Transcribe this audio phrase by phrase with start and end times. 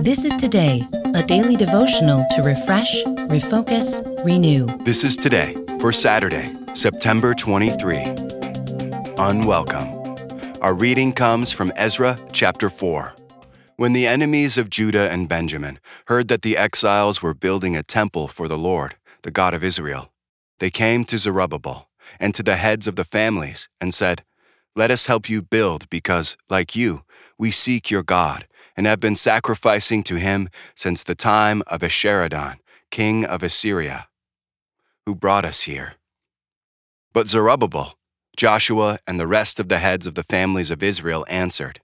[0.00, 0.84] This is Today,
[1.14, 4.66] a daily devotional to refresh, refocus, renew.
[4.84, 8.04] This is today for Saturday, September 23.
[9.18, 9.88] Unwelcome.
[10.62, 13.14] Our reading comes from Ezra chapter 4.
[13.76, 18.28] When the enemies of Judah and Benjamin heard that the exiles were building a temple
[18.28, 20.12] for the Lord, the God of Israel,
[20.60, 21.88] they came to Zerubbabel
[22.20, 24.22] and to the heads of the families and said,
[24.78, 27.02] Let us help you build because, like you,
[27.36, 28.46] we seek your God
[28.76, 34.06] and have been sacrificing to him since the time of Esarhaddon, king of Assyria,
[35.04, 35.94] who brought us here.
[37.12, 37.94] But Zerubbabel,
[38.36, 41.80] Joshua, and the rest of the heads of the families of Israel answered,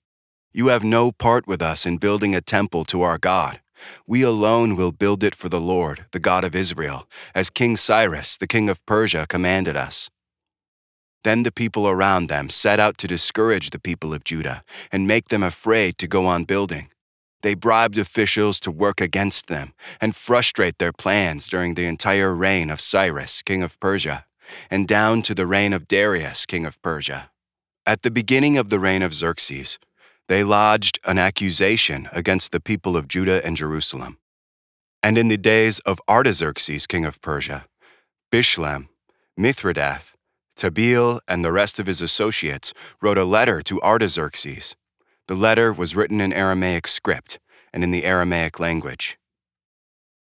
[0.53, 3.61] You have no part with us in building a temple to our God.
[4.07, 8.37] We alone will build it for the Lord, the God of Israel, as King Cyrus,
[8.37, 10.11] the king of Persia, commanded us.
[11.25, 15.29] Then the people around them set out to discourage the people of Judah and make
[15.29, 16.91] them afraid to go on building.
[17.43, 22.71] They bribed officials to work against them and frustrate their plans during the entire reign
[22.71, 24.27] of Cyrus, king of Persia,
[24.71, 27.31] and down to the reign of Darius, king of Persia.
[27.87, 29.79] At the beginning of the reign of Xerxes,
[30.29, 34.19] they lodged an accusation against the people of Judah and Jerusalem.
[35.03, 37.67] And in the days of Artaxerxes, king of Persia,
[38.33, 38.89] Bishlam,
[39.39, 40.15] Mithredath,
[40.57, 44.77] Tabeel and the rest of his associates wrote a letter to Artaxerxes.
[45.27, 47.39] The letter was written in Aramaic script
[47.73, 49.19] and in the Aramaic language.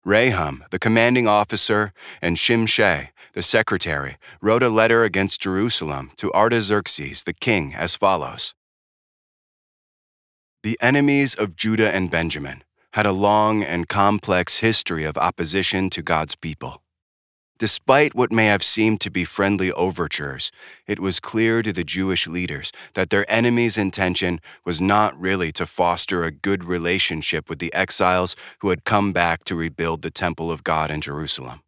[0.05, 7.23] Rehum, the commanding officer, and Shimshai, the secretary, wrote a letter against Jerusalem to Artaxerxes
[7.23, 8.53] the king as follows
[10.61, 16.03] The enemies of Judah and Benjamin had a long and complex history of opposition to
[16.03, 16.82] God's people.
[17.63, 20.51] Despite what may have seemed to be friendly overtures,
[20.85, 25.65] it was clear to the Jewish leaders that their enemies' intention was not really to
[25.65, 30.51] foster a good relationship with the exiles who had come back to rebuild the temple
[30.51, 31.61] of God in Jerusalem.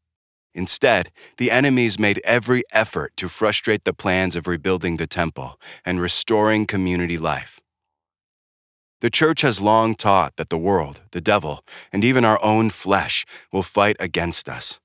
[0.54, 6.02] Instead, the enemies made every effort to frustrate the plans of rebuilding the temple and
[6.02, 7.62] restoring community life.
[9.00, 13.26] The church has long taught that the world, the devil, and even our own flesh
[13.54, 14.82] will fight against us.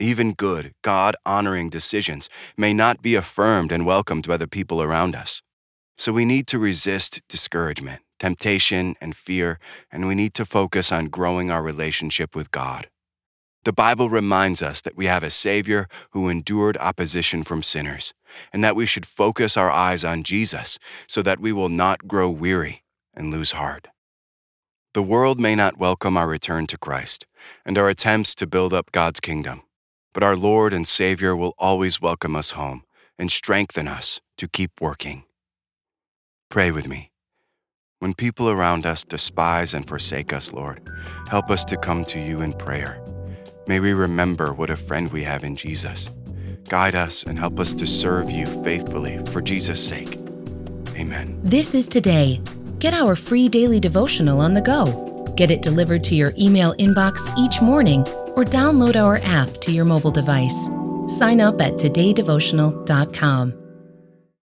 [0.00, 5.14] Even good, God honoring decisions may not be affirmed and welcomed by the people around
[5.14, 5.42] us.
[5.98, 9.58] So we need to resist discouragement, temptation, and fear,
[9.92, 12.88] and we need to focus on growing our relationship with God.
[13.64, 18.14] The Bible reminds us that we have a Savior who endured opposition from sinners,
[18.54, 22.30] and that we should focus our eyes on Jesus so that we will not grow
[22.30, 23.88] weary and lose heart.
[24.94, 27.26] The world may not welcome our return to Christ
[27.66, 29.60] and our attempts to build up God's kingdom.
[30.12, 32.82] But our Lord and Savior will always welcome us home
[33.18, 35.24] and strengthen us to keep working.
[36.50, 37.12] Pray with me.
[38.00, 40.80] When people around us despise and forsake us, Lord,
[41.28, 43.04] help us to come to you in prayer.
[43.66, 46.08] May we remember what a friend we have in Jesus.
[46.68, 50.18] Guide us and help us to serve you faithfully for Jesus' sake.
[50.96, 51.38] Amen.
[51.44, 52.40] This is Today.
[52.78, 55.09] Get our free daily devotional on the go.
[55.40, 58.00] Get it delivered to your email inbox each morning
[58.36, 60.54] or download our app to your mobile device.
[61.16, 63.59] Sign up at todaydevotional.com.